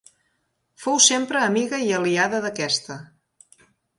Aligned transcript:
Fou 0.85 0.97
sempre 1.07 1.43
amiga 1.49 1.79
i 1.89 1.93
aliada 1.99 2.39
d'aquesta. 2.45 2.97